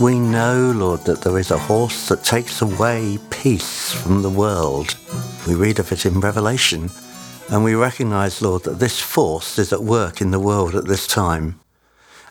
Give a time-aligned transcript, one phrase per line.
[0.00, 4.96] We know, Lord, that there is a horse that takes away peace from the world.
[5.46, 6.90] We read of it in Revelation,
[7.48, 11.06] and we recognize, Lord, that this force is at work in the world at this
[11.06, 11.60] time.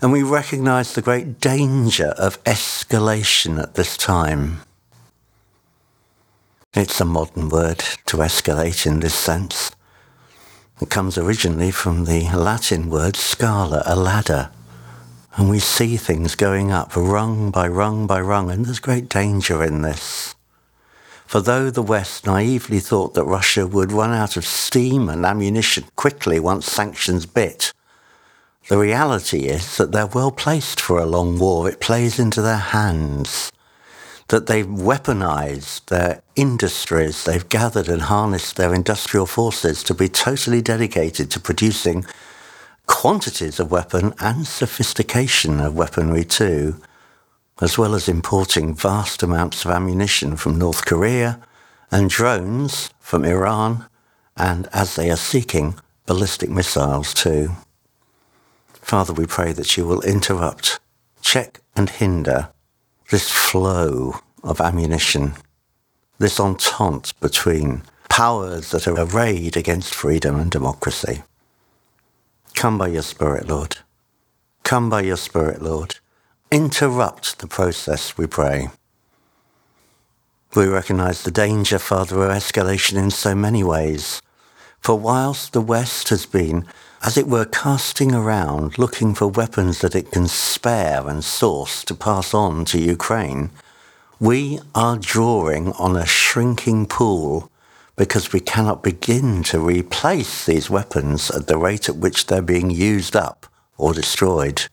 [0.01, 4.59] And we recognize the great danger of escalation at this time.
[6.73, 9.71] It's a modern word to escalate in this sense.
[10.81, 14.51] It comes originally from the Latin word scala, a ladder.
[15.35, 19.63] And we see things going up rung by rung by rung, and there's great danger
[19.63, 20.35] in this.
[21.25, 25.85] For though the West naively thought that Russia would run out of steam and ammunition
[25.95, 27.73] quickly once sanctions bit,
[28.67, 31.67] the reality is that they're well placed for a long war.
[31.67, 33.51] It plays into their hands.
[34.27, 40.61] That they've weaponized their industries, they've gathered and harnessed their industrial forces to be totally
[40.61, 42.05] dedicated to producing
[42.85, 46.81] quantities of weapon and sophistication of weaponry too,
[47.61, 51.39] as well as importing vast amounts of ammunition from North Korea
[51.91, 53.85] and drones from Iran,
[54.35, 55.75] and as they are seeking,
[56.05, 57.51] ballistic missiles too.
[58.73, 60.79] Father, we pray that you will interrupt,
[61.21, 62.49] check and hinder
[63.11, 65.33] this flow of ammunition,
[66.17, 71.23] this entente between powers that are arrayed against freedom and democracy.
[72.63, 73.79] Come by your Spirit, Lord.
[74.63, 75.95] Come by your Spirit, Lord.
[76.49, 78.69] Interrupt the process, we pray.
[80.55, 84.21] We recognize the danger, Father, of escalation in so many ways.
[84.79, 86.65] For whilst the West has been,
[87.01, 91.93] as it were, casting around, looking for weapons that it can spare and source to
[91.93, 93.49] pass on to Ukraine,
[94.21, 97.51] we are drawing on a shrinking pool
[97.95, 102.71] because we cannot begin to replace these weapons at the rate at which they're being
[102.71, 103.45] used up
[103.77, 104.63] or destroyed.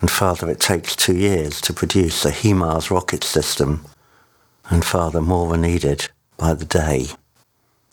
[0.00, 3.86] And Father, it takes two years to produce a HIMARS rocket system.
[4.68, 7.06] And Father, more are needed by the day.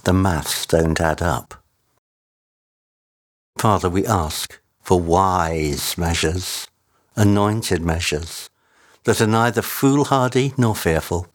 [0.03, 1.63] The maths don't add up.
[3.57, 6.67] Father, we ask for wise measures,
[7.15, 8.49] anointed measures,
[9.03, 11.27] that are neither foolhardy nor fearful,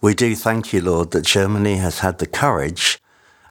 [0.00, 3.00] we do thank you, Lord, that Germany has had the courage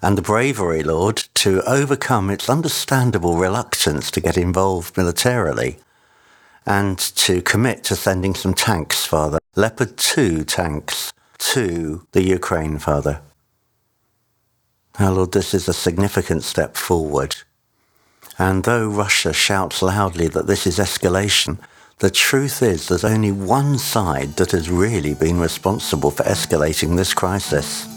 [0.02, 5.78] and the bravery, Lord, to overcome its understandable reluctance to get involved militarily
[6.66, 13.22] and to commit to sending some tanks, Father, Leopard 2 tanks to the Ukraine, Father.
[15.00, 17.36] Now, Lord, this is a significant step forward.
[18.40, 21.60] And though Russia shouts loudly that this is escalation,
[22.00, 27.14] the truth is there's only one side that has really been responsible for escalating this
[27.14, 27.88] crisis.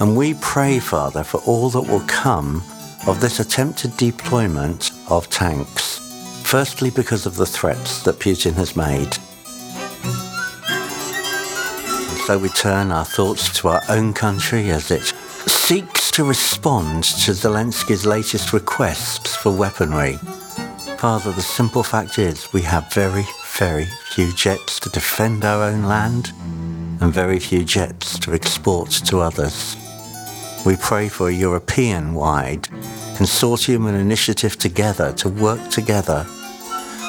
[0.00, 2.62] And we pray, Father, for all that will come
[3.06, 5.98] of this attempted deployment of tanks.
[6.44, 9.12] Firstly, because of the threats that Putin has made.
[12.26, 15.12] So we turn our thoughts to our own country as it
[15.46, 20.18] seeks to respond to Zelensky's latest requests for weaponry.
[21.02, 23.24] Father, the simple fact is we have very,
[23.58, 26.30] very few jets to defend our own land
[27.00, 29.76] and very few jets to export to others.
[30.64, 32.68] We pray for a European-wide
[33.18, 36.24] consortium and initiative together to work together.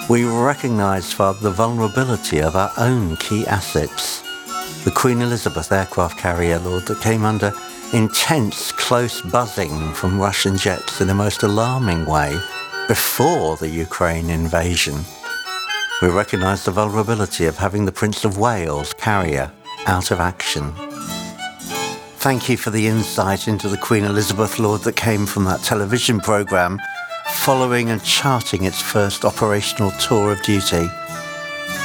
[0.10, 4.24] We recognise, Father, the vulnerability of our own key assets.
[4.86, 7.54] The Queen Elizabeth aircraft carrier, Lord, that came under
[7.94, 12.40] intense, close buzzing from Russian jets in a most alarming way
[12.88, 14.99] before the Ukraine invasion.
[16.01, 19.51] We recognise the vulnerability of having the Prince of Wales carrier
[19.88, 20.73] out of action.
[22.17, 26.19] Thank you for the insight into the Queen Elizabeth Lord that came from that television
[26.19, 26.79] programme
[27.27, 30.88] following and charting its first operational tour of duty.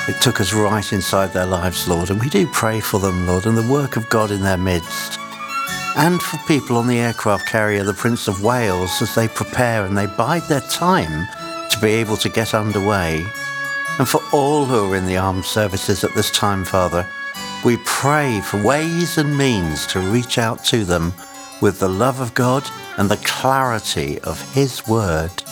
[0.09, 3.47] It took us right inside their lives, Lord, and we do pray for them, Lord,
[3.47, 5.19] and the work of God in their midst
[5.97, 9.97] and for people on the aircraft carrier the Prince of Wales as they prepare and
[9.97, 11.27] they bide their time
[11.71, 13.27] to be able to get underway.
[13.99, 17.07] And for all who are in the armed services at this time, Father,
[17.65, 21.13] we pray for ways and means to reach out to them
[21.61, 22.65] with the love of God
[22.97, 25.43] and the clarity of His Word.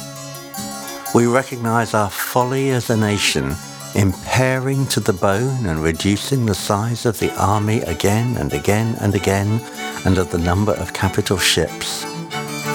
[1.15, 3.57] We recognize our folly as a nation
[3.97, 9.15] impairing to the bone and reducing the size of the army again and again and
[9.15, 9.59] again
[10.05, 12.05] and of the number of capital ships.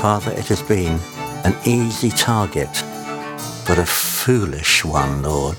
[0.02, 1.00] Father, it has been
[1.46, 2.72] an easy target,
[3.68, 5.58] but a foolish one, Lord.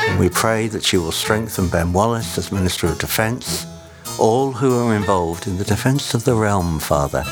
[0.00, 3.66] And we pray that you will strengthen Ben Wallace as Minister of Defence,
[4.18, 7.24] all who are involved in the defence of the realm, Father,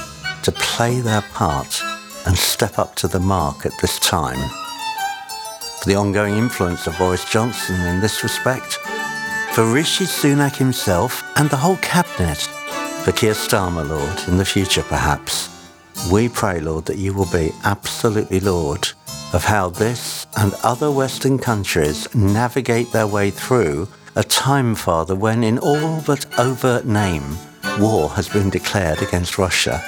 [0.45, 1.83] to play their part
[2.27, 4.62] and step up to the mark at this time.
[5.83, 8.75] For the ongoing influence of Boris Johnson in this respect,
[9.53, 12.39] for Rishi Sunak himself and the whole cabinet,
[13.03, 15.49] for Keir Starmer, Lord, in the future perhaps.
[16.09, 18.91] We pray, Lord, that you will be absolutely Lord
[19.33, 25.43] of how this and other Western countries navigate their way through a time, Father, when
[25.43, 27.25] in all but overt name,
[27.81, 29.83] war has been declared against Russia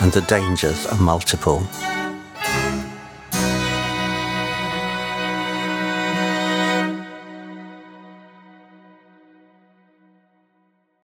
[0.00, 1.66] and the dangers are multiple.